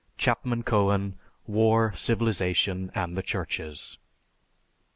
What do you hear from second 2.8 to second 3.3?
and the